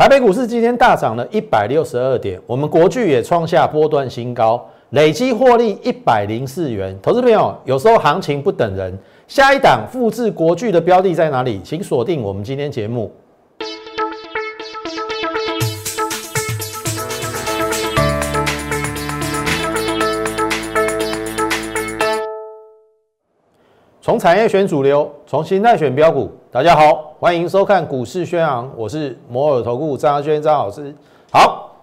[0.00, 6.98] 台北股市今天大涨了一百六十二点，我们国巨也创下波段新高，累计获利一百零四元。
[7.02, 11.60] 投资朋友，有时候行情不等人，下一档复制国巨的标的在哪里？
[11.62, 13.12] 请锁定我们今天节目。
[24.02, 26.30] 从产业选主流，从心态选标股。
[26.50, 30.94] 大家好，欢迎收看股市宣昂，我是摩尔投顾张阿轩张老师。
[31.30, 31.76] 好，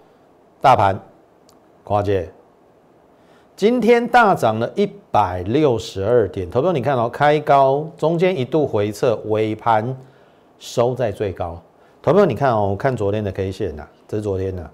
[0.60, 0.98] 大盘
[1.84, 2.28] 跨界，
[3.54, 6.50] 今天大涨了一百六十二点。
[6.50, 9.96] 投票你看哦，开高，中间一度回撤，尾盘
[10.58, 11.56] 收在最高。
[12.02, 14.68] 投票你看哦，我看昨天的 K 线呐，这是昨天的。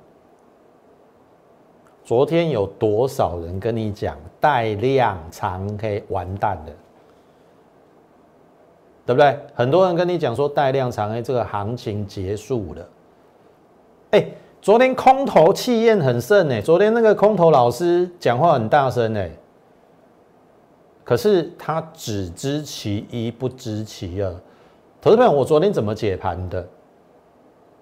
[2.06, 6.72] 昨天有多少人跟你讲带量长 K 完蛋了？
[9.06, 9.38] 对不对？
[9.54, 12.88] 很多人跟你讲说带量长黑，这个行情结束了。
[14.12, 14.26] 哎，
[14.62, 19.30] 昨天空头气焰很盛哎，昨天那个空头老师讲话很大声哎，
[21.04, 24.34] 可是他只知其一不知其二。
[25.02, 26.66] 投资朋友，我昨天怎么解盘的？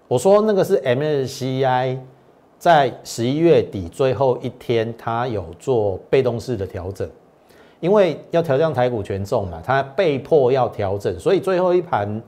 [0.09, 1.99] 我说那个是 MSCI
[2.59, 7.09] 在十一月底最后一天，它有做被动式的调整。
[7.83, 12.23] 因为要调降台股权重嘛，它被迫要调整，所以最后一盘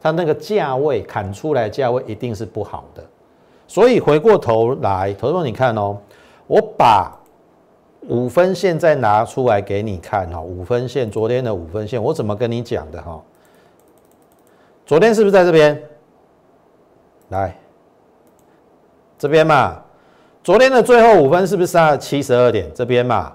[0.00, 3.02] 它那个价位砍出来价位一定是不好的。
[3.66, 5.98] 所以回过头来，投资你看哦，
[6.46, 7.12] 我把
[8.02, 13.20] 五分线再拿出来给你看哦，五分线昨天的五分线我怎么跟你讲的哈？
[14.86, 15.82] 昨天是不是在这边？
[17.30, 17.58] 来
[19.18, 19.82] 这边嘛，
[20.44, 22.70] 昨天的最后五分是不是杀了七十二点？
[22.72, 23.32] 这边嘛。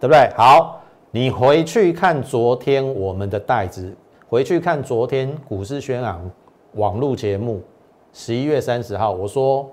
[0.00, 0.32] 对不对？
[0.34, 3.94] 好，你回去看昨天我们的袋子，
[4.26, 6.30] 回去看昨天股市宣昂
[6.72, 7.62] 网络节目，
[8.14, 9.70] 十一月三十号，我说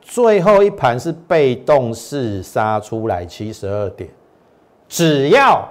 [0.00, 4.10] 最后一盘是被动式杀出来七十二点，
[4.88, 5.68] 只要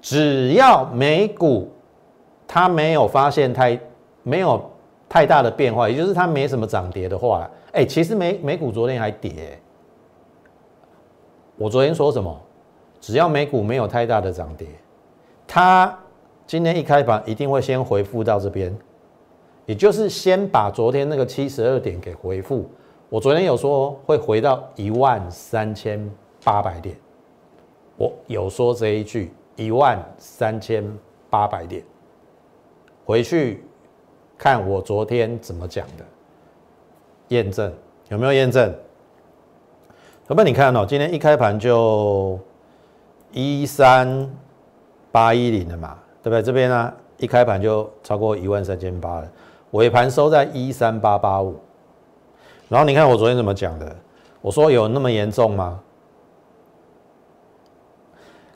[0.00, 1.70] 只要美股
[2.48, 3.78] 它没有发现太
[4.24, 4.60] 没有
[5.08, 9.56] 太大的变化，也就是它没什么涨跌的话，哎，其实美美股昨天还跌，
[11.56, 12.36] 我昨天说什么？
[13.00, 14.66] 只要美股没有太大的涨跌，
[15.46, 15.96] 它
[16.46, 18.76] 今天一开盘一定会先回复到这边，
[19.66, 22.68] 也就是先把昨天那个七十二点给回复。
[23.08, 26.10] 我昨天有说会回到一万三千
[26.44, 26.96] 八百点，
[27.96, 30.84] 我有说这一句一万三千
[31.30, 31.82] 八百点，
[33.04, 33.64] 回去
[34.36, 36.04] 看我昨天怎么讲的，
[37.28, 37.72] 验证
[38.08, 38.74] 有没有验证？
[40.26, 42.38] 那么你看哦，今天一开盘就。
[43.40, 44.28] 一三
[45.12, 46.42] 八一零的嘛，对不对？
[46.42, 49.28] 这边呢，一开盘就超过一万三千八了，
[49.70, 51.54] 尾盘收在一三八八五。
[52.68, 53.94] 然后你看我昨天怎么讲的？
[54.40, 55.78] 我说有那么严重吗？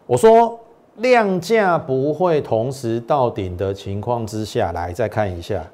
[0.05, 0.59] 我说
[0.97, 5.65] 量价不会同时到顶的情况之下，来再看一下，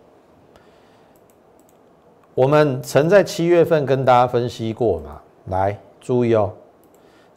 [2.34, 6.52] 我们曾在七月份跟大家分析过嘛，来注意哦。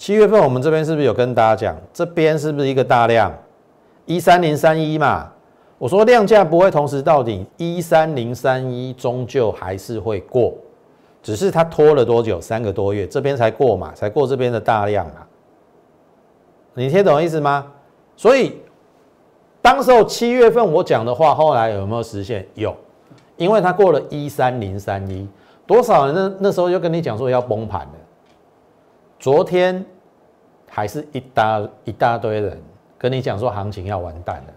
[0.01, 3.31] 七月份我们这边是不是有跟大家讲，这边是不是一个大量
[4.07, 5.31] 一三零三一嘛？
[5.77, 10.55] 我说量价不会同时到顶，一三零三一终究还是会过，
[11.21, 12.41] 只是它拖了多久？
[12.41, 15.21] 三个多月，这边才过嘛，才过这边的大量啊。
[16.73, 17.67] 你听懂意思吗？
[18.17, 18.57] 所以
[19.61, 22.43] 当时候七月份我讲的话，后来有没有实现？
[22.55, 22.75] 有，
[23.37, 25.29] 因为它过了一三零三一，
[25.67, 27.93] 多少人那那时候就跟你讲说要崩盘了。
[29.21, 29.85] 昨天
[30.67, 32.59] 还是一大一大堆人
[32.97, 34.53] 跟你讲说行情要完蛋了，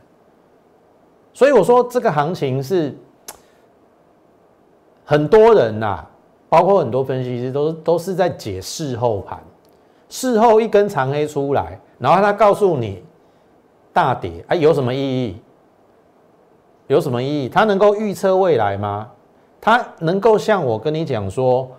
[1.35, 2.97] 所以我说这个行情是
[5.05, 6.03] 很多人呐，
[6.49, 9.39] 包括很多分析师都都是在解事后盘，
[10.09, 13.05] 事后一根长黑出来，然后他告诉你
[13.93, 15.43] 大跌，哎，有什么意义？
[16.87, 17.51] 有什么意义？
[17.51, 19.11] 他能够预测未来吗？
[19.61, 21.71] 他能够像我跟你讲说？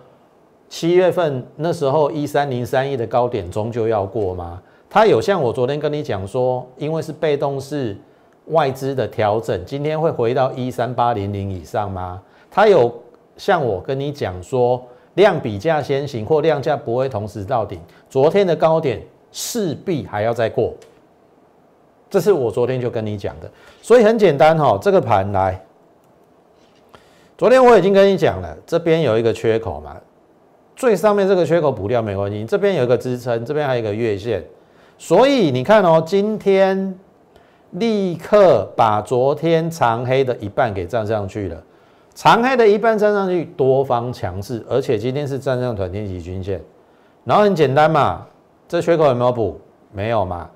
[0.68, 4.60] 七月份那时候一三零三亿的高点终究要过吗？
[4.88, 7.96] 它有像我昨天跟你讲说，因为是被动式
[8.46, 12.20] 外资的调整，今天会回到一三八零零以上吗？
[12.50, 12.92] 它有
[13.36, 14.82] 像我跟你讲说，
[15.14, 19.02] 量比价先行或量价不会同时到顶，昨天的高点
[19.32, 20.72] 势必还要再过。
[22.08, 23.50] 这是我昨天就跟你讲的，
[23.82, 25.60] 所以很简单哈，这个盘来，
[27.36, 29.96] 昨天我已经跟你讲了，这边有一个缺口嘛。
[30.76, 34.44] 最上面这个缺口补掉没关系，这边有一个支撑，这边还有一个月线，
[34.98, 36.94] 所以你看哦，今天
[37.70, 41.62] 立刻把昨天长黑的一半给站上去了，
[42.14, 46.60] 长黑的一半站上去，多方强势，而且今天是站上短天期均线，
[47.24, 48.26] 然后很简单嘛，
[48.68, 49.58] 这缺口有没有补？
[49.92, 50.50] 没有嘛。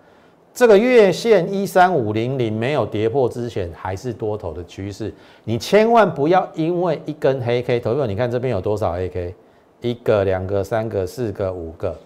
[0.52, 5.14] 这个月线一三五零零没有跌破之前，还是多头的趋势。
[5.44, 9.34] 你千万不要因为一根黑 K，投票你看这边有多少黑 K？
[9.80, 11.96] 一个、两个、三个、四个、五个，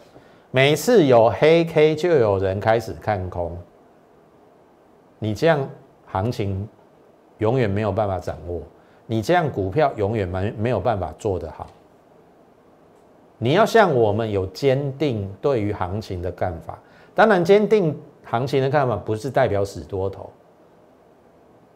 [0.51, 3.57] 每次有黑 K 就有人开始看空。
[5.19, 5.69] 你这样
[6.07, 6.69] 行情
[7.39, 8.61] 永远没有办法掌握，
[9.07, 11.67] 你这样股票永远没没有办法做得好。
[13.39, 16.79] 你要像我们有坚定对于行情的看法，
[17.15, 17.97] 当然坚定。
[18.27, 20.31] 行情的看法不是代表死多头，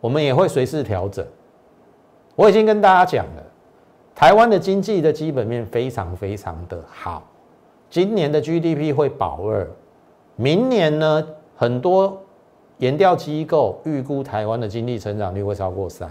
[0.00, 1.25] 我们也会随时调整。
[2.35, 3.43] 我已经跟大家讲了，
[4.19, 7.23] 台湾的经济的基本面非常非常的好，
[7.88, 9.65] 今年的 GDP 会保二，
[10.35, 11.25] 明年呢
[11.55, 12.20] 很多
[12.79, 16.11] 研调机构预估台湾的经济成长率会超过三，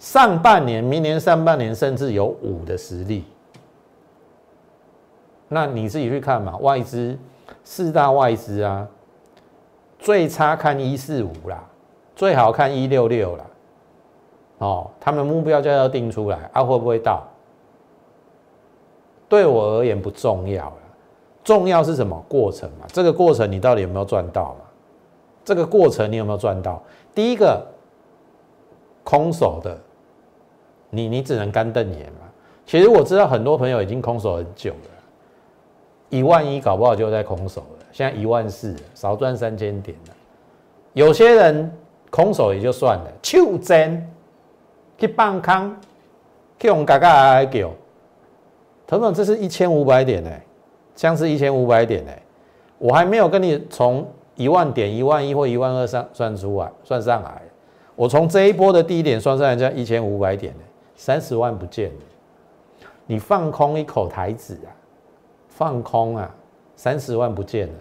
[0.00, 3.22] 上半年、明年上半年甚至有五的实力。
[5.46, 7.16] 那你自己去看嘛，外资
[7.62, 8.88] 四大外资啊。
[9.96, 11.64] 最差看一四五啦，
[12.16, 13.44] 最好看一六六啦。
[14.62, 17.26] 哦，他们目标价要定出来啊，会不会到？
[19.28, 20.72] 对我而言不重要，
[21.42, 22.86] 重要是什么过程嘛？
[22.92, 24.60] 这个过程你到底有没有赚到嘛？
[25.44, 26.80] 这个过程你有没有赚到？
[27.12, 27.66] 第一个
[29.02, 29.76] 空手的，
[30.90, 32.28] 你你只能干瞪眼嘛。
[32.64, 34.90] 其实我知道很多朋友已经空手很久了，
[36.08, 37.86] 一万一搞不好就在空手了。
[37.90, 40.14] 现在一万四，少赚三千点了。
[40.92, 41.68] 有些人
[42.10, 44.08] 空手也就算了，手真
[45.02, 45.74] 去放空，
[46.60, 47.72] 去用嘎嘎来叫。
[48.86, 50.30] 彤彤，这是一千五百点呢，
[50.94, 52.12] 像是一千五百点呢，
[52.78, 54.06] 我还没有跟你从
[54.36, 57.42] 一万点、一万一或一万二上算出来，算上来。
[57.96, 60.54] 我从这一波的低点算上来，这样一千五百点
[60.94, 62.86] 三十万不见了。
[63.06, 64.70] 你放空一口台子啊，
[65.48, 66.32] 放空啊。
[66.74, 67.74] 三十万不见了，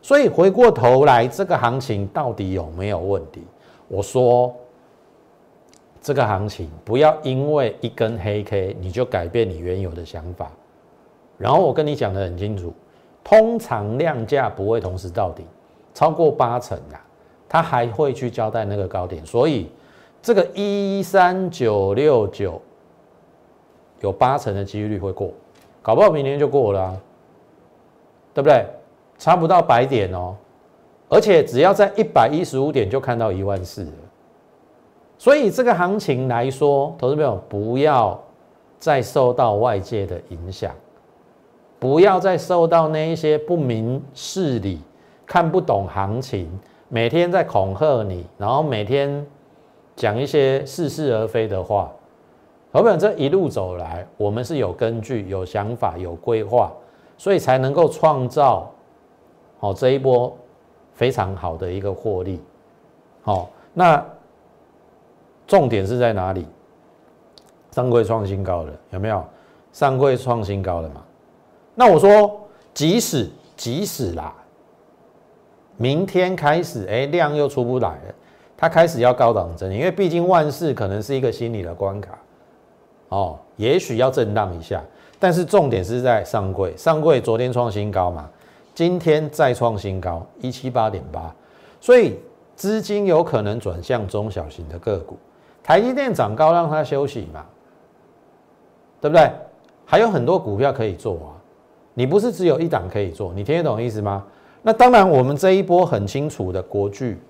[0.00, 3.42] 所以回过头来，这个行情到底有没有问题？
[3.88, 4.54] 我说，
[6.04, 10.52] 这个行情不要因为一根黑 K 你就改变你原有的想法。
[11.38, 12.74] 然后我跟你讲的很清楚，
[13.24, 15.42] 通常量价不会同时到底，
[15.94, 17.00] 超过八成啊，
[17.48, 19.24] 他还会去交代那个高点。
[19.24, 19.70] 所以
[20.20, 22.60] 这个一三九六九
[24.02, 25.32] 有八成的几率会过，
[25.80, 27.00] 搞不好明年就过了。
[28.34, 28.66] 对不对？
[29.16, 30.36] 差不到百点哦，
[31.08, 33.92] 而且只要在一百一十五点就看到一万四了。
[35.24, 38.22] 所以这个行情来说，投资朋友不要
[38.78, 40.70] 再受到外界的影响，
[41.78, 44.82] 不要再受到那一些不明事理、
[45.24, 46.46] 看不懂行情、
[46.90, 49.26] 每天在恐吓你，然后每天
[49.96, 51.90] 讲一些似是而非的话。
[52.70, 56.70] 投资朋友这一路走来，我们是有根据、有想法、有规划。
[57.16, 58.70] 所以才能够创造，
[59.58, 60.36] 好这一波
[60.92, 62.42] 非常好的一个获利，
[63.22, 64.04] 好，那
[65.46, 66.46] 重点是在哪里？
[67.70, 69.24] 上柜创新高了，有没有？
[69.72, 71.02] 上柜创新高了嘛？
[71.74, 72.40] 那我说，
[72.72, 74.32] 即使即使啦，
[75.76, 78.14] 明天开始，哎，量又出不来了，
[78.56, 82.16] 它开始要高档整理，因为毕竟万事可能是一个心理的关卡，
[83.08, 84.80] 哦，也许要震荡一下。
[85.18, 88.30] 但是重点是在上柜，上柜昨天创新高嘛，
[88.72, 91.34] 今天再创新高一七八点八，
[91.80, 92.18] 所以
[92.54, 95.18] 资金有可能转向中小型的个股。
[95.64, 97.44] 台积电涨高让它休息嘛，
[99.00, 99.28] 对不对？
[99.86, 101.34] 还有很多股票可以做啊，
[101.94, 104.24] 你不是只有一档可以做，你听得懂意思吗？
[104.62, 107.20] 那当然，我们这一波很清楚的国剧，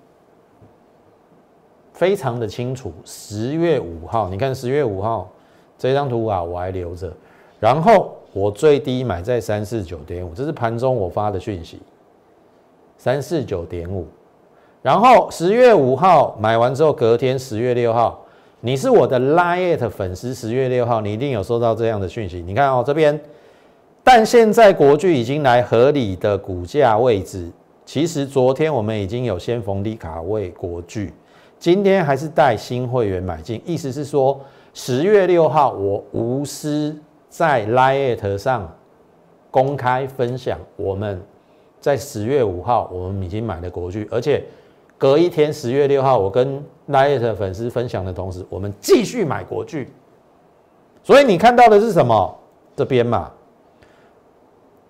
[1.91, 2.93] 非常的清楚。
[3.03, 5.29] 十月五号，你看十月五号
[5.77, 7.11] 这张图啊，我还留着。
[7.59, 11.81] 然后我最低买在三四九点五，这是盘中我发的讯息，
[12.97, 14.07] 三四九点五。
[14.81, 18.24] 然后十月五号买完之后，隔天十月六号，
[18.61, 22.41] 你是我的 Line 粉丝，十月六号你一定有收到这样的讯息。
[22.41, 23.19] 你看哦这边，
[24.03, 27.49] 但现在国巨已经来合理的股价位置。
[27.85, 31.13] 其实昨天我们已经有先逢低卡位国巨，
[31.59, 34.39] 今天还是带新会员买进，意思是说
[34.73, 36.95] 十月六号我无私。
[37.27, 38.73] 在 Lite 上
[39.51, 41.21] 公开分享，我们
[41.81, 44.41] 在十月五号我们已经买了国剧，而且
[45.05, 49.93] 隔一天十月六号，我跟 l i t 粉丝分享的同时，我们继续买国剧。
[51.03, 52.35] 所以你看到的是什么？
[52.75, 53.31] 这边嘛，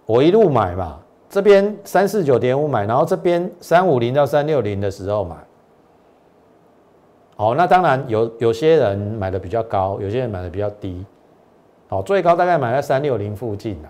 [0.05, 5.35] 我一路买嘛，这边三四九点五买，然后这边三五零到三六零的时候买。
[7.35, 11.05] 哦，那当然有有些人买的比较高，有些人买的比较低，
[11.89, 13.89] 好，最高大概买在三六零附近啦。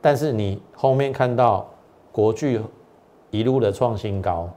[0.00, 1.70] 但是你后面看到
[2.10, 2.60] 国巨
[3.38, 4.48] 一路的创新高，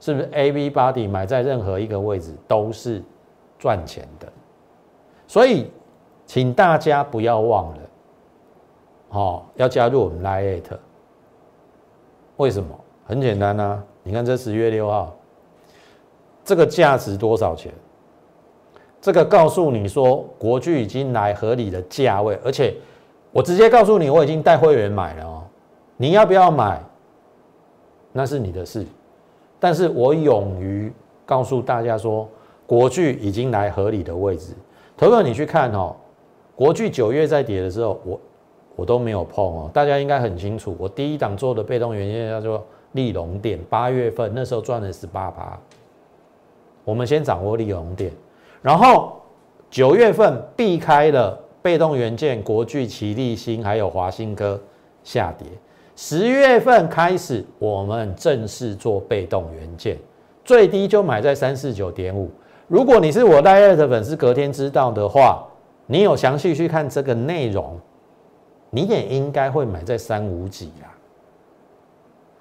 [0.00, 3.02] 是不是 A V body 买在任何一个位置都是
[3.58, 4.30] 赚钱的？
[5.26, 5.70] 所以，
[6.26, 7.78] 请大家不要忘了，
[9.10, 10.78] 哦，要加入我们 Lite。
[12.36, 12.78] 为什么？
[13.04, 15.16] 很简单啊，你看这十月六号，
[16.44, 17.72] 这个价值多少钱？
[19.00, 22.74] 这个告诉你说，国巨已经来合理的价位，而且
[23.32, 25.42] 我直接告诉你，我已经带会员买了哦。
[25.96, 26.80] 你要不要买？
[28.12, 28.84] 那是你的事。
[29.58, 30.92] 但是我勇于
[31.26, 32.28] 告诉大家说，
[32.66, 34.54] 国巨已经来合理的位置。
[34.96, 35.94] 投哥，你去看哦，
[36.54, 38.20] 国巨九月在跌的时候，我
[38.76, 39.70] 我都没有碰哦。
[39.72, 45.58] 大家应该很清楚，我第一档做的被动元件叫做利隆电，八月份那时候赚了十八趴。
[46.84, 48.10] 我们先掌握利隆电，
[48.62, 49.20] 然后
[49.70, 54.58] 九月份避开了被动元件，国巨、奇力新还有华新科
[55.04, 55.46] 下跌。
[56.02, 59.98] 十月份开始，我们正式做被动元件，
[60.42, 62.30] 最低就买在三四九点五。
[62.68, 65.46] 如果你是我大爱的粉丝，隔天知道的话，
[65.84, 67.78] 你有详细去看这个内容，
[68.70, 70.90] 你也应该会买在三五几呀。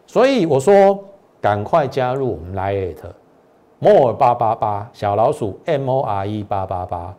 [0.08, 0.98] 所以我说，
[1.42, 3.12] 赶快加入我们 Lite
[3.80, 7.14] More 八八八小老鼠 M O R E 八八八。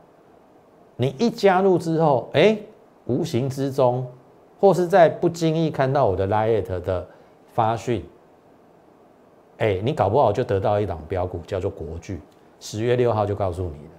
[0.97, 2.57] 你一加入之后，哎，
[3.05, 4.07] 无形之中，
[4.61, 7.09] 或是在不经意看到我的 Lite 的
[7.53, 8.05] 发讯，
[9.59, 12.21] 哎，你搞不好就得到一档标股，叫做国巨。
[12.61, 13.91] 十月六号就告诉你了，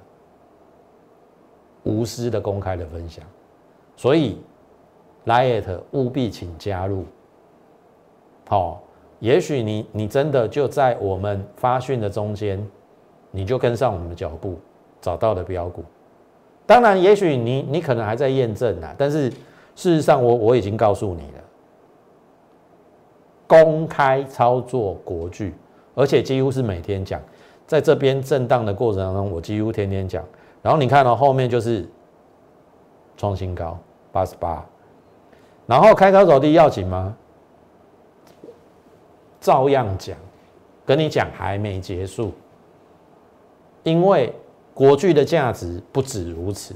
[1.84, 3.25] 无私的公开的分享，
[3.96, 4.39] 所以
[5.25, 7.06] Lite 务必请加入。
[8.48, 8.84] 好，
[9.20, 12.63] 也许你你真的就在我们发讯的中间，
[13.32, 14.60] 你就跟上我们的脚步，
[15.01, 15.84] 找到了标股。
[16.68, 19.34] 当然，也许你你可能还在验证啊，但是
[19.75, 21.44] 事实上我我已经告诉你了，
[23.48, 25.54] 公开操作国剧，
[25.96, 27.22] 而且几乎是每天讲。
[27.68, 30.24] 在这边震荡的过程当中，我几乎天天讲。
[30.62, 31.88] 然后你看到后面就是
[33.16, 33.80] 创新高
[34.12, 34.66] 八十八，
[35.66, 37.16] 然后开高走低要紧吗？
[39.40, 40.18] 照样讲，
[40.86, 42.34] 跟你讲还没结束，
[43.84, 44.36] 因为
[44.74, 46.75] 国巨的价值不止如此，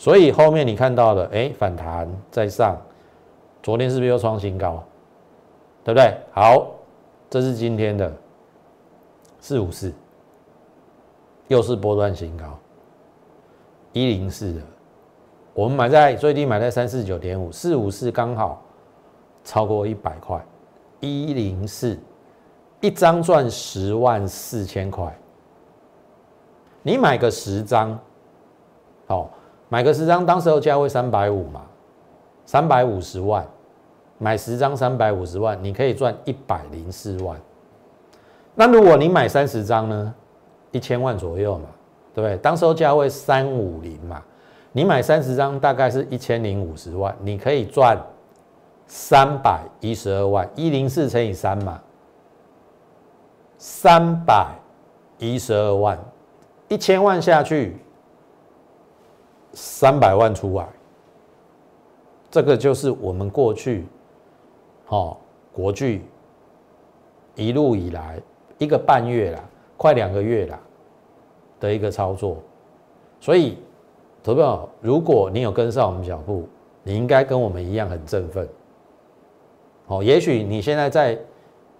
[0.00, 2.74] 所以后面你看到的，哎，反弹在上，
[3.62, 4.82] 昨天是不是又创新高？
[5.84, 6.16] 对不对？
[6.32, 6.70] 好，
[7.28, 8.10] 这是今天的
[9.40, 9.92] 四五四。
[11.48, 12.58] 又是波段新高，
[13.92, 14.60] 一零四的，
[15.52, 18.62] 我们买在最低买在三四九点五，四五四刚好
[19.44, 20.42] 超过一百块，
[21.00, 21.98] 一零四
[22.80, 25.14] 一张赚十万四千块，
[26.82, 27.98] 你买个十张，
[29.06, 29.28] 好，
[29.70, 31.62] 买个十张，当时候价位三百五嘛，
[32.44, 33.46] 三百五十万，
[34.18, 37.40] 买十张三百五十万，你可以赚一百零四万。
[38.54, 40.14] 那如果你买三十张呢？
[40.72, 41.64] 一千万左右嘛，
[42.14, 42.36] 对不对？
[42.36, 44.22] 当时候价位三五零嘛，
[44.70, 47.98] 你买三十张大概是一千零五十万，你可以赚
[48.86, 51.80] 三百一十二万，一零四乘以三嘛，
[53.58, 54.48] 三百
[55.18, 55.98] 一十二万，
[56.68, 57.76] 一千万下去，
[59.52, 60.68] 三百万出来，
[62.30, 63.86] 这个就是我们过去，
[64.88, 65.16] 哦，
[65.52, 66.04] 国巨
[67.34, 68.20] 一路以来
[68.58, 69.44] 一个半月了。
[69.80, 70.60] 快两个月了
[71.58, 72.36] 的一个操作，
[73.18, 73.56] 所以
[74.22, 76.46] 投票，如果你有跟上我们脚步，
[76.82, 78.46] 你应该跟我们一样很振奋。
[79.86, 81.18] 哦，也许你现在在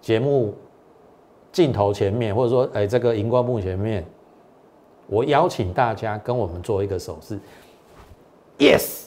[0.01, 0.55] 节目
[1.53, 4.03] 镜头前面，或者说哎这个荧光幕前面，
[5.11, 7.37] 我邀请大家跟我们做一个手势
[8.59, 9.07] ，yes，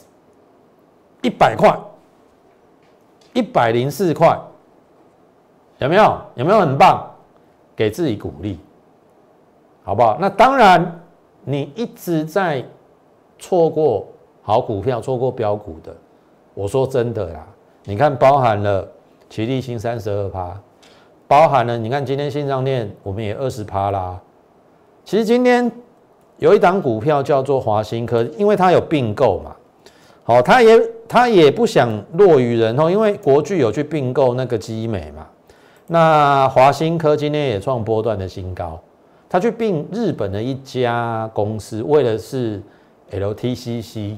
[1.22, 1.74] 一百块，
[3.32, 4.38] 一百零四块，
[5.78, 6.20] 有没有？
[6.34, 7.10] 有没有很棒？
[7.74, 8.60] 给自己鼓励。
[9.82, 10.18] 好不好？
[10.20, 11.00] 那当然，
[11.42, 12.62] 你一直在
[13.38, 14.06] 错过
[14.42, 15.94] 好股票、错过标股的。
[16.52, 17.46] 我说真的啦，
[17.84, 18.86] 你看，包含了
[19.30, 20.54] 奇力新三十二趴，
[21.26, 24.20] 包含了你看今天线上链我们也二十趴啦。
[25.04, 25.70] 其实今天
[26.38, 29.54] 有一档股票叫做华新科，因为它有并购嘛，
[30.22, 35.26] 好，它也它也不想落于人后，因为国巨有去并购那个基美嘛。
[35.86, 38.80] 那华新科今天也创波段的新高。
[39.28, 42.62] 它去并日本的一家公司，为的是
[43.10, 44.14] LTCC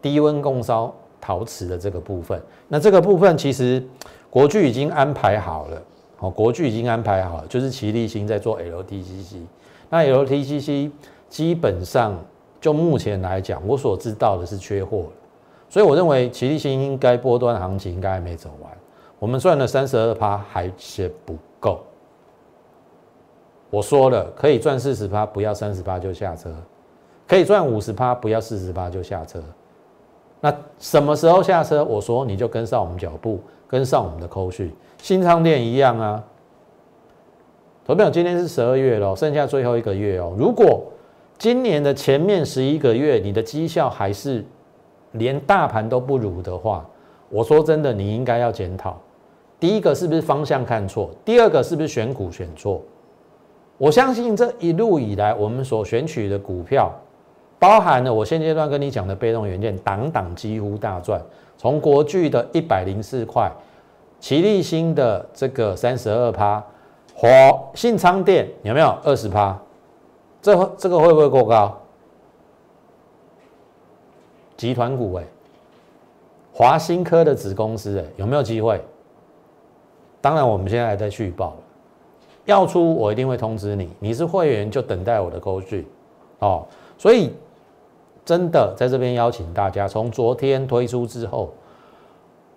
[0.00, 2.40] 低温共烧陶瓷的这个部分。
[2.68, 3.82] 那这个部分其实
[4.30, 5.82] 国巨已经安排好了，
[6.20, 9.38] 哦，国巨已经安排好了，就是齐力新在做 LTCC。
[9.90, 10.90] 那 LTCC
[11.34, 12.16] 基本上
[12.60, 15.06] 就目前来讲，我所知道的是缺货，
[15.68, 18.70] 所以我认为奇力新应该波段行情应该还没走完。
[19.18, 21.80] 我们赚了三十二趴还是不够。
[23.68, 26.50] 我说了，可以赚四十趴，不要三十趴就下车；
[27.26, 29.42] 可以赚五十趴，不要四十趴就下车。
[30.40, 31.82] 那什么时候下车？
[31.82, 34.72] 我说你就跟上我们脚步，跟上我们的扣序。
[34.98, 36.22] 新仓店一样啊。
[37.84, 40.32] 投票今天是十二月喽，剩下最后一个月哦。
[40.38, 40.84] 如果
[41.36, 44.44] 今年的前面十一个月你的绩效还是
[45.12, 46.86] 连大盘都不如的话，
[47.28, 48.96] 我说真的，你应该要检讨。
[49.60, 51.10] 第一个是不是方向看错？
[51.24, 52.82] 第二个是不是选股选错？
[53.78, 56.92] 我相信这一路以来，我们所选取的股票，
[57.58, 61.20] 包含了我现阶段跟你讲的被动元件，档档几乎大赚。
[61.56, 63.50] 从国巨的一百零四块，
[64.20, 66.62] 齐力新的这个三十二趴，
[67.14, 67.28] 火
[67.74, 69.58] 信昌电有没有二十趴？
[70.44, 71.74] 这这个会不会过高？
[74.58, 75.24] 集团股哎，
[76.52, 78.78] 华新科的子公司哎，有没有机会？
[80.20, 81.56] 当然，我们现在还在续报。
[82.44, 85.88] 要出我一定会通知你，你是会员就等待我的勾据
[86.40, 86.66] 哦。
[86.98, 87.32] 所以
[88.22, 91.54] 真的在这边邀请大家，从昨天推出之后，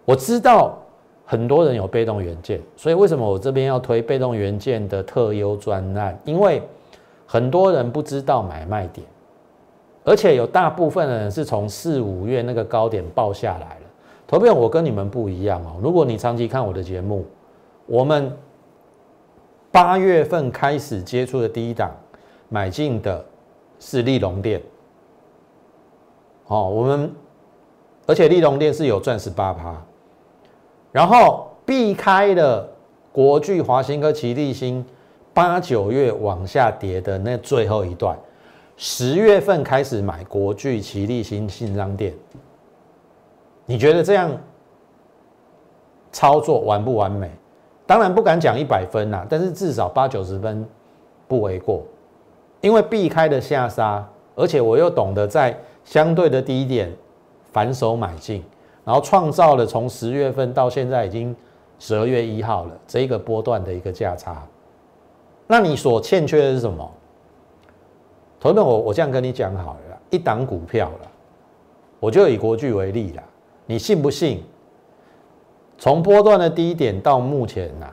[0.04, 0.78] 我知道
[1.26, 6.20] 很多人有被动元件，所以为什么我这边要推被动元件的特优专案？
[6.26, 6.62] 因为
[7.28, 9.06] 很多人不知道买卖点，
[10.04, 13.86] 而且有大部分的人是从四五月那个高点爆下来了。
[14.26, 15.76] 投票我跟你们不一样哦。
[15.84, 17.24] 如果你长期看我的节目，
[17.86, 18.36] 我们。
[19.70, 21.92] 八月份开始接触的第一档
[22.50, 23.24] 买进的
[23.80, 24.60] 是利隆店，
[26.48, 27.14] 哦，我们
[28.08, 29.80] 而且利隆店是有赚十八趴，
[30.92, 32.68] 然后避开了
[33.12, 34.84] 国巨、华兴科、奇力新
[35.38, 38.18] 八九月往下跌的那最后一段，
[38.76, 42.12] 十月份开始买国巨、奇力新、信商店，
[43.68, 44.32] 你觉得这样
[46.12, 47.30] 操作完不完美？
[47.86, 50.68] 当然不敢讲一百分呐，但是至少八九十分
[51.28, 51.84] 不为过，
[52.62, 56.92] 因为避开了下杀，而且我又懂得在相对的低点
[57.54, 58.44] 反手买进，
[58.84, 61.36] 然后创造了从十月份到现在已经
[61.78, 64.42] 十二月一号了这一个波段的一个价差。
[65.48, 66.92] 那你所欠缺的是什么？
[68.40, 71.12] 头等我我这样跟你讲好了，一档股票了，
[72.00, 73.24] 我就以国巨为例了，
[73.66, 74.44] 你信不信？
[75.80, 77.88] 从波段的低点到目前呐，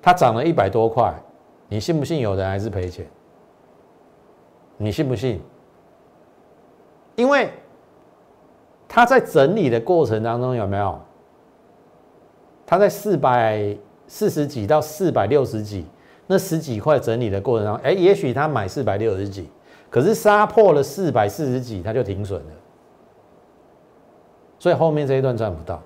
[0.00, 1.14] 它涨了一百多块，
[1.68, 3.06] 你信不信有人还是赔钱？
[4.76, 5.40] 你信不信？
[7.16, 7.50] 因为
[8.88, 11.00] 它在整理的过程当中有没有？
[12.66, 15.86] 它在四百四十几到四百六十几
[16.32, 19.50] 那十几块整理的过程当中，哎，也许他买四百六十几，
[19.90, 22.52] 可是杀破了四百四十几，他就停损了，
[24.58, 25.78] 所以后面这一段赚不到。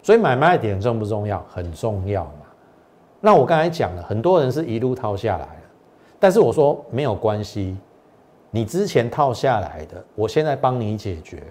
[0.00, 1.44] 所以买卖点重不重要？
[1.50, 2.46] 很重要嘛。
[3.20, 5.62] 那我刚才讲了，很多人是一路套下来了，
[6.18, 7.76] 但是我说没有关系，
[8.50, 11.42] 你之前套下来的，我现在帮你解决。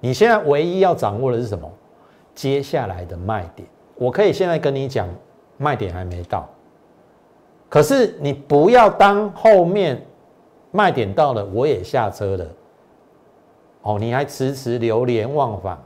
[0.00, 1.66] 你现在唯一要掌握的是什么？
[2.34, 5.08] 接下来的卖点，我可以现在跟你讲，
[5.56, 6.46] 卖点还没到。
[7.70, 10.04] 可是你不要当后面
[10.72, 12.46] 卖点到了，我也下车了，
[13.82, 15.78] 哦，你还迟迟流连忘返，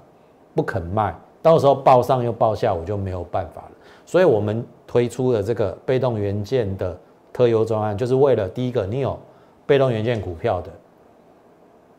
[0.55, 1.15] 不肯卖。
[1.43, 3.71] 到时候报上又报下，我就没有办法了。
[4.07, 6.99] 所以，我们推出了这个被动元件的
[7.35, 9.19] 特优专案，就是为了第一个，你有
[9.67, 10.71] 被动元件股票的，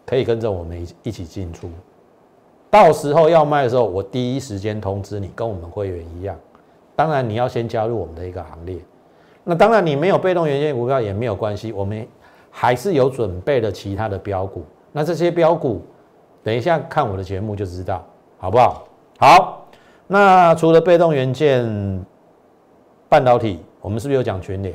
[0.04, 1.70] 可以跟着我们一一起进出。
[2.72, 6.36] 到时候要卖的时候，我第一时间通知你，跟我们会员一样。
[6.96, 8.80] 当然，你要先加入我们的一个行列。
[9.46, 12.06] 那当然，你没有被动元件股票也没有关系，我们
[12.50, 14.66] 还是有准备了其他的标股。
[14.92, 15.82] 那这些标股，
[16.44, 18.04] 等一下看我的节目就知道，
[18.40, 18.88] 好不好？
[19.20, 19.68] 好，
[20.08, 22.04] 那除了被动元件、
[23.08, 24.74] 半导体，我们是不是有讲全联？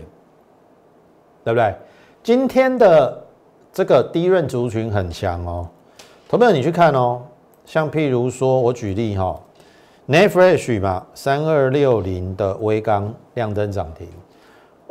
[1.43, 1.75] 对不对？
[2.23, 3.25] 今天的
[3.73, 5.69] 这个低润族群很强哦，
[6.29, 7.23] 投票你去看哦。
[7.65, 9.41] 像譬如说，我举例哈
[10.07, 14.07] n e f r e s h 嘛，三二六零的微钢亮灯涨停，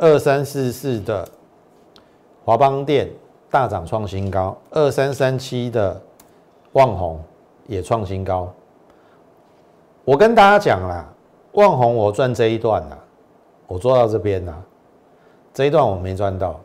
[0.00, 1.28] 二三四四的
[2.42, 3.06] 华邦电
[3.50, 6.00] 大涨创新高，二三三七的
[6.72, 7.20] 旺宏
[7.66, 8.50] 也创新高。
[10.06, 11.06] 我跟大家讲啦，
[11.52, 12.98] 旺红我赚这一段啦，
[13.66, 14.58] 我做到这边啦，
[15.52, 16.58] 这一段我没赚到，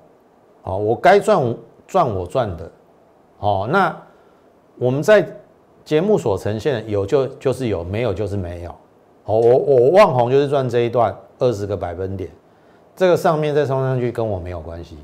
[0.61, 2.71] 好，我该赚赚我赚的，
[3.39, 3.93] 哦，那
[4.77, 5.27] 我们在
[5.83, 8.71] 节目所呈现的有就就是有，没有就是没有，
[9.25, 12.31] 哦，我我望红就是赚这一段二十个百分点，
[12.95, 14.97] 这个上面再冲上去跟我没有关系，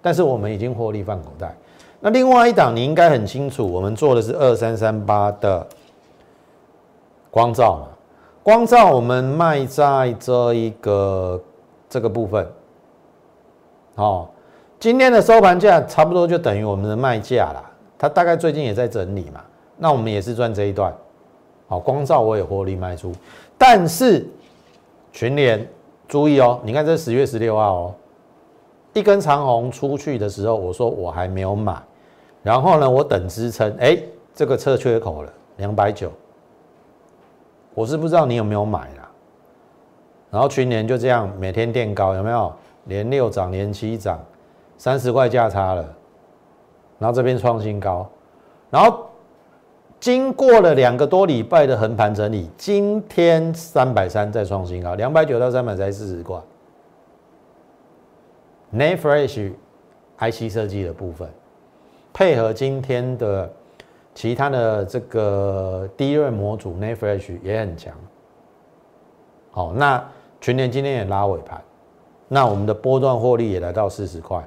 [0.00, 1.54] 但是我们已经获利放口袋。
[2.00, 5.66] 那另外一档你应该很清楚，我们做的是二三三八的
[7.30, 7.88] 光照嘛，
[8.42, 11.42] 光照我们卖在这一个
[11.88, 12.46] 这个部分，
[13.96, 14.28] 哦，
[14.78, 19.40] 今天的收盘价差不多就等于我们的卖价啦，它大概最近也在整理嘛，
[19.76, 20.94] 那我们也是赚这一段，
[21.66, 23.12] 好，光照我也获利卖出，
[23.58, 24.24] 但是
[25.12, 25.68] 群联
[26.08, 27.94] 注意哦，你看这十月十六号哦。
[28.94, 31.80] 一根长红出去的时候，我说我还没有买，
[32.42, 33.96] 然后呢，我等支撑，哎，
[34.34, 36.10] 这个测缺口了，两百九，
[37.74, 39.08] 我是不知道你有没有买啦。
[40.30, 42.52] 然后群年就这样每天垫高，有没有？
[42.84, 44.18] 连六涨，连七涨，
[44.78, 45.82] 三十块价差了，
[46.98, 48.08] 然后这边创新高，
[48.70, 49.06] 然后
[50.00, 56.40] 经过了两个多礼拜的横盘整理，今天三百三再创新高，两百九到三百才四十块。
[58.70, 59.52] n a f r e s
[60.18, 61.28] h IC 设计的部分，
[62.12, 63.50] 配合今天的
[64.14, 67.92] 其他的这个低润模组 n a f r e s h 也很强。
[69.50, 70.04] 好，那
[70.40, 71.60] 全年今天也拉尾盘，
[72.28, 74.46] 那我们的波段获利也来到四十块，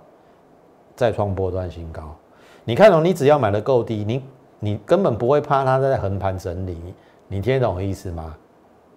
[0.95, 2.15] 再创波段新高。
[2.63, 4.23] 你看哦，你只要买的够低，你
[4.61, 6.79] 你根本不会怕它在横盘整理，
[7.27, 8.33] 你听得懂意思吗？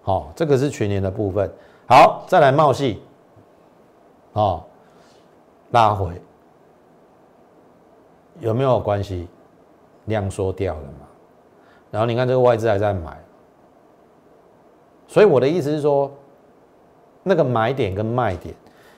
[0.01, 1.51] 好，这个是全年的部分。
[1.87, 3.01] 好，再来茂系，
[4.31, 4.63] 哦。
[5.71, 6.21] 拉回
[8.39, 9.27] 有没有关系？
[10.05, 11.07] 量缩掉了嘛？
[11.91, 13.17] 然后你看这个外资还在买，
[15.07, 16.09] 所以我的意思是说，
[17.23, 18.53] 那个买点跟卖点，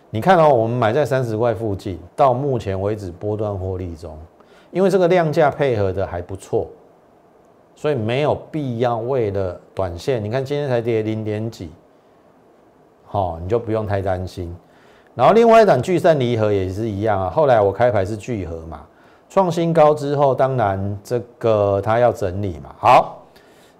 [0.09, 4.19] 你看到我们买在三十块附近，到目前为止波段获利中，
[4.71, 6.67] 因为这个量价配合的还不错，
[7.75, 11.69] 所以没有必要为了短线，你看今天才跌零点几，
[13.05, 14.55] 好，你就不用太担心。
[15.15, 18.81] 然后另外一档聚散离合也是一样啊，后来我开牌是聚合嘛，
[19.29, 22.75] 创新高之后，当然这个它要整理嘛。
[22.77, 23.23] 好，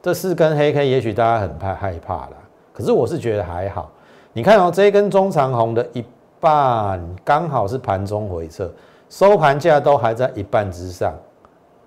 [0.02, 2.34] 这四根黑 K 也许大家很怕害怕了，
[2.73, 3.91] 可是我是觉得还好。
[4.34, 6.04] 你看哦，这一根中长红的一
[6.39, 8.71] 半刚好是盘中回撤，
[9.10, 11.13] 收盘价都还在一半之上，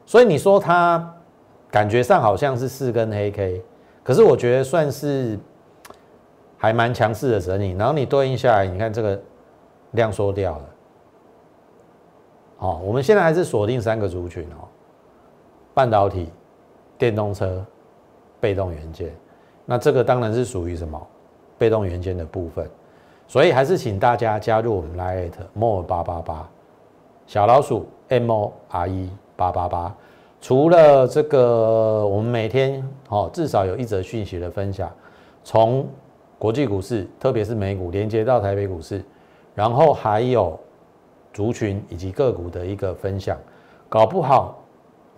[0.04, 1.14] 所以你说它
[1.70, 3.62] 感觉上好像是四根黑 K，
[4.02, 5.38] 可是我觉得算是
[6.56, 7.72] 还蛮强势的整理。
[7.72, 9.20] 然后你对应下来，你看这个。
[9.94, 10.64] 量缩掉了，
[12.58, 14.68] 好，我们现在还是锁定三个族群哦，
[15.74, 16.30] 半导体、
[16.96, 17.66] 电动车、
[18.38, 19.12] 被动元件，
[19.64, 21.04] 那这个当然是属于什么
[21.58, 22.70] 被动元件的部分，
[23.26, 26.48] 所以还是请大家加入我们 Lite More 八八八
[27.30, 29.96] 小老鼠 M O R E 八八八，
[30.40, 34.90] 除了这个，我们每天哦至少有一则讯息的分享，
[35.44, 35.86] 从
[36.40, 39.00] 国际股市，特别是美股连接到台北股市。
[39.54, 40.58] 然后还有
[41.32, 43.38] 族群以及个股的一个分享，
[43.88, 44.58] 搞不好，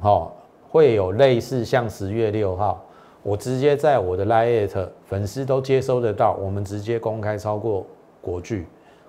[0.03, 0.31] 哦，
[0.69, 2.85] 会有类似像十月六号，
[3.23, 7.87] 我直接在我的 Lite 粉丝都接收得到，我们直接公开超过
[8.21, 8.67] 国巨，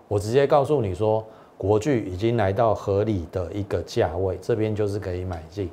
[0.08, 1.22] 我直接告诉你说，
[1.68, 5.70] 国巨已经来到合理的一个价位，这边就是可以买进，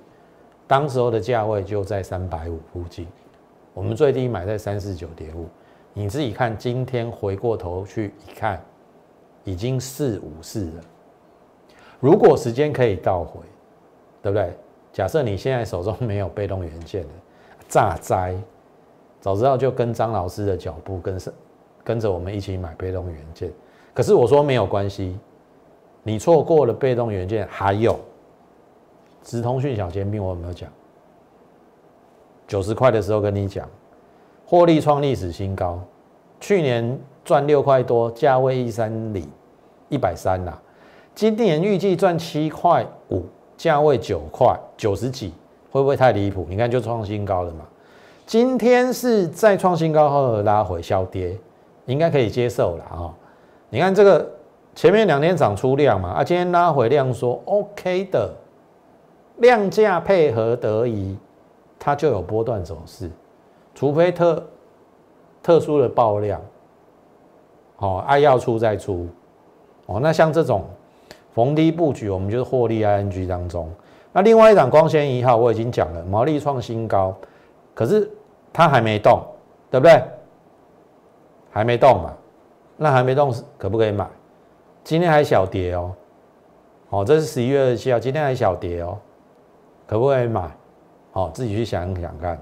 [0.67, 3.09] 当时候的价位就在三百五附近，
[3.75, 5.49] 我们最低买在三四九点五，
[5.93, 8.63] 你自己看，今天回过头去一看。
[9.43, 10.85] 已经四五四了。
[11.99, 13.41] 如果时间可以倒回，
[14.23, 14.53] 对不对？
[14.93, 17.09] 假设你现在手中没有被动元件的，
[17.67, 18.37] 炸灾，
[19.19, 21.33] 早知道就跟张老师的脚步，跟上，
[21.83, 23.51] 跟着我们一起买被动元件。
[23.95, 25.19] 可是我说没有关系，
[26.03, 27.99] 你错过了被动元件，还有
[29.23, 30.69] 直通讯小尖兵，我有没有讲？
[32.47, 33.69] 九十块的时候跟你讲，
[34.47, 35.81] 获利创历史新高，
[36.41, 36.99] 去年。
[37.23, 39.29] 赚六块多，价位一三零，
[39.91, 40.59] 一百三啦。
[41.15, 43.23] 今年预计赚七块五，
[43.59, 45.33] 价位九块九十几，
[45.71, 46.47] 会不会太离谱？
[46.49, 47.67] 你看就创新高了嘛。
[48.27, 51.39] 今天是再创新高后拉回小跌，
[51.85, 53.15] 应该可以接受了啊。
[53.69, 54.29] 你看这个
[54.75, 58.33] 前面两天涨出量嘛，啊，今天拉回量说 OK 的，
[59.37, 61.19] 量价配合得宜，
[61.79, 63.11] 它就有波段走势，
[63.75, 64.47] 除非特
[65.43, 66.41] 特殊的爆量。
[67.79, 69.09] 哦，爱要出再出，
[69.87, 70.65] 哦，那像这种
[71.33, 73.67] 逢低布局，我们就是获利 ING 当中。
[74.13, 77.15] 那另外一档光纤一号，我已经讲了，毛利创新高，
[77.75, 78.11] 可是
[78.53, 79.23] 它还没动，
[79.71, 80.03] 对不对？
[81.51, 82.15] 还没动嘛？
[82.77, 84.07] 那还没动，可不可以买？
[84.83, 85.95] 今天还小跌哦，
[86.89, 88.99] 哦，这是十一月二十七号，今天还小跌哦，
[89.87, 90.51] 可不可以买？
[91.13, 92.39] 哦，自己去想想看。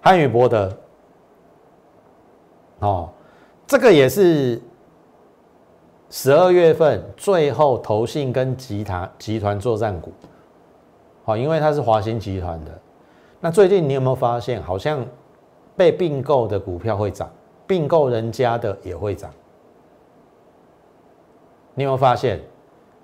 [0.00, 0.76] 汉语博德，
[2.80, 3.08] 哦，
[3.66, 4.60] 这个也是
[6.10, 10.12] 十二月份最后投信跟集团集团作战股，
[11.24, 12.70] 好，因为它是华兴集团的。
[13.40, 15.04] 那最近你有没有发现，好像
[15.76, 17.28] 被并购的股票会涨，
[17.66, 19.30] 并购人家的也会涨？
[21.76, 22.40] 你有没有发现，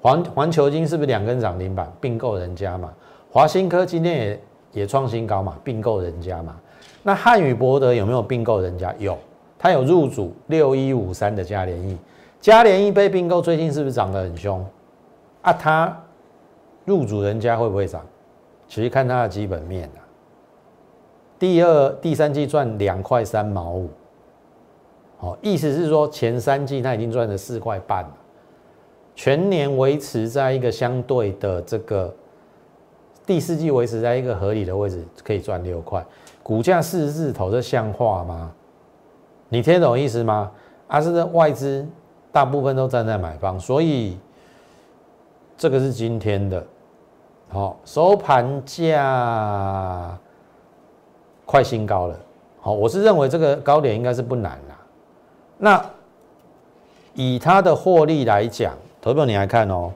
[0.00, 2.90] 环环球金是不是两根涨停板并购人家嘛？
[3.30, 4.40] 华兴科今天也
[4.72, 6.56] 也创新高嘛，并购人家嘛？
[7.02, 8.92] 那汉语博德有没有并购人家？
[8.98, 9.18] 有，
[9.58, 11.98] 它有入主六一五三的嘉联益，
[12.40, 14.64] 嘉联益被并购，最近是不是涨得很凶？
[15.42, 15.94] 啊，它
[16.86, 18.00] 入主人家会不会涨？
[18.66, 20.00] 其实看它的基本面啊，
[21.38, 23.90] 第二、第三季赚两块三毛五，
[25.18, 28.16] 好，意思是说前三季它已经赚了四块半了。
[29.14, 32.14] 全年维持在一个相对的这个
[33.26, 36.04] 第四季维持在一个合理的位置，可以赚六块，
[36.42, 38.52] 股价四字头，这像话吗？
[39.48, 40.50] 你听懂意思吗？
[40.88, 41.86] 啊，是的，外资
[42.32, 44.18] 大部分都站在买方，所以
[45.56, 46.66] 这个是今天的，
[47.48, 50.18] 好收盘价
[51.44, 52.18] 快新高了，
[52.60, 54.78] 好，我是认为这个高点应该是不难啦。
[55.58, 55.84] 那
[57.14, 59.92] 以它的获利来讲，投票你来看哦，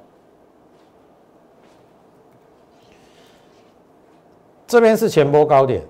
[4.67, 5.87] 这边是前波高点，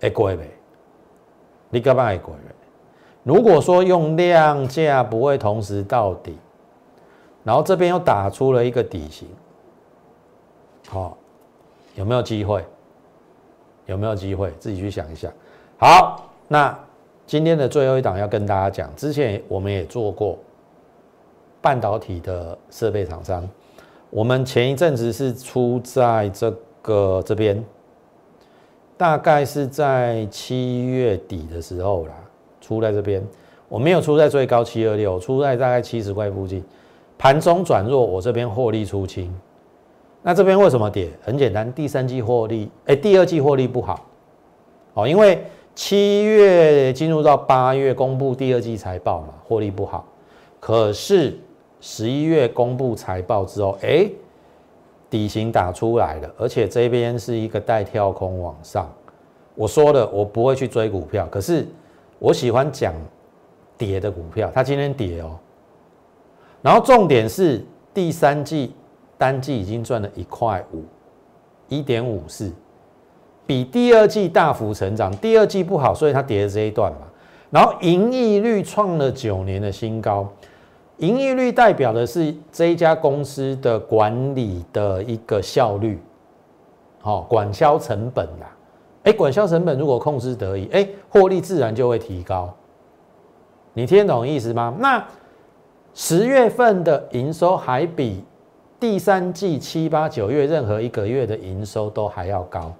[0.00, 0.48] 会过没？
[1.70, 2.54] 你干嘛会过没？
[3.24, 6.38] 如果说用量价不会同时到底，
[7.42, 9.28] 然后这边又打出了一个底型，
[10.88, 11.18] 好，
[11.96, 12.64] 有没有机会？
[13.86, 14.52] 有没有机会？
[14.60, 15.28] 自己去想一下。
[15.78, 16.78] 好，那。
[17.30, 20.36] 今天的最后一档要跟大家讲，之前我们也做过
[21.60, 23.48] 半导体的设备厂商，
[24.10, 27.64] 我们前一阵子是出在这个这边，
[28.96, 32.14] 大概是在七月底的时候啦，
[32.60, 33.24] 出在这边，
[33.68, 36.64] 我没有出在最高七二六，出在大概七十块附近，
[37.16, 39.32] 盘中转弱，我这边获利出清。
[40.20, 41.08] 那这边为什么跌？
[41.22, 44.04] 很简单，第三季获利，哎，第二季获利不好，
[44.94, 45.40] 哦，因为。
[45.82, 50.04] 七月进入到八月，公布第二季财报嘛，获利不好。
[50.60, 51.40] 可是
[51.80, 54.06] 十一月公布财报之后，哎，
[55.08, 58.92] 底型打出来了，而且这边是一个带跳空往上。
[59.54, 61.66] 我说了，我不会去追股票，可是
[62.18, 62.92] 我喜欢讲
[63.78, 64.52] 跌的股票。
[64.54, 65.38] 它今天跌哦，
[66.60, 67.64] 然后重点是
[67.94, 68.74] 第三季
[69.16, 70.84] 单季已经赚了一块五，
[71.68, 72.52] 一点五四。
[73.50, 76.98] 比第二季大幅成长，第二季不好，所以它跌的这一段嘛。
[77.50, 80.28] 然后盈利率创了九年的新高，
[80.98, 86.00] 盈利率代表的是这一家公司的管理的一个效率，
[87.00, 88.56] 好，管销成本啦。
[89.02, 92.54] 哎，管销成本如果控制得宜，哎，获利自然就会提高。
[93.72, 94.72] 你听懂意思吗？
[94.78, 95.04] 那
[95.92, 98.22] 十月份的营收还比
[98.78, 102.72] 第三季七八九月任何一个月的营收都还要高。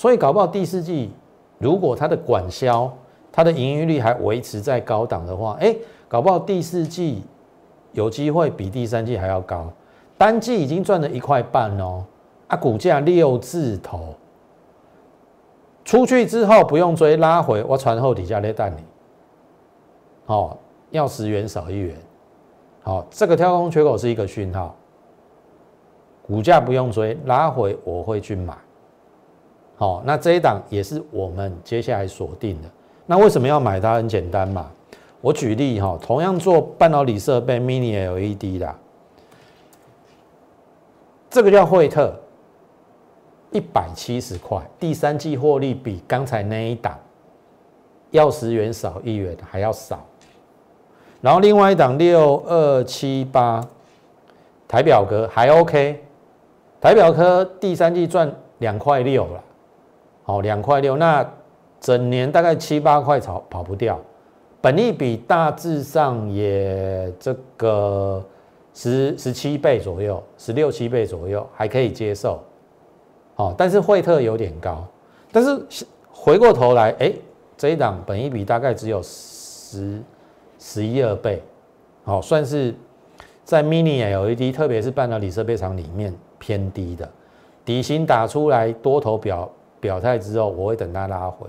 [0.00, 1.10] 所以搞不好第四季，
[1.58, 2.90] 如果它的管销、
[3.30, 5.76] 它的盈余率还维持在高档的话，哎，
[6.08, 7.22] 搞不好第四季
[7.92, 9.70] 有机会比第三季还要高。
[10.16, 12.02] 单季已经赚了一块半哦，
[12.48, 14.14] 啊，股价六字头，
[15.84, 18.76] 出去之后不用追，拉回我传后底下来带你。
[20.24, 20.56] 好，
[20.92, 21.94] 要十元少一元，
[22.82, 24.74] 好，这个跳空缺口是一个讯号，
[26.22, 28.56] 股价不用追，拉回我会去买。
[29.80, 32.68] 好，那这一档也是我们接下来锁定的。
[33.06, 33.94] 那为什么要买它？
[33.94, 34.70] 很简单嘛。
[35.22, 38.74] 我举例哈，同样做半导体设备 Mini LED 的，
[41.30, 42.14] 这个叫惠特，
[43.52, 46.98] 一百七十块，第三季获利比刚才那一档
[48.10, 50.04] 要十元少一元还要少。
[51.22, 53.66] 然后另外一档六二七八
[54.68, 56.04] 台表格还 OK，
[56.82, 59.44] 台表科第三季赚两块六了。
[60.30, 61.28] 哦，两块六，那
[61.80, 63.98] 整年大概七八块跑跑不掉，
[64.60, 68.24] 本利比大致上也这个
[68.72, 72.40] 十十七倍左右，十六七倍左右还可以接受。
[73.34, 74.86] 哦，但是惠特有点高，
[75.32, 75.60] 但是
[76.12, 77.12] 回过头来，哎，
[77.56, 80.00] 这一档本益比大概只有十
[80.60, 81.42] 十一二倍，
[82.04, 82.72] 好，算是
[83.42, 87.08] 在 Mini LED，特别是半导体设备厂里面偏低的
[87.64, 89.50] 底薪打出来多头表。
[89.80, 91.48] 表态之后，我会等它拉回，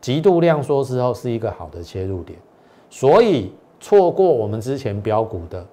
[0.00, 2.38] 极度量缩之后是一个好的切入点，
[2.88, 5.66] 所以错过我们之前标股的，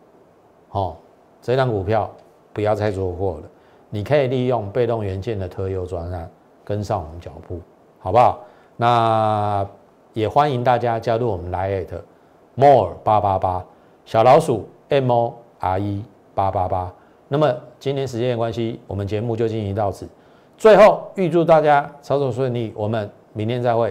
[0.71, 0.95] 哦，
[1.41, 2.09] 这张股票
[2.51, 3.43] 不要再做货了，
[3.89, 6.29] 你可以利用被动元件的特优专案
[6.63, 7.61] 跟上我们脚步，
[7.99, 8.39] 好不好？
[8.75, 9.67] 那
[10.13, 11.85] 也欢迎大家加入我们 Line
[12.55, 13.63] more 八八八
[14.05, 16.91] 小老鼠 M O R E 八八八。
[17.27, 20.07] 那么今天时间的关系，我们节目就进行到此。
[20.59, 23.89] 最后预祝大家操作顺利，我们明天再会。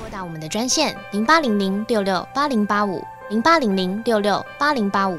[0.00, 5.18] 拨打我们的专线零八零零六六八零八五零八零零六六八零八五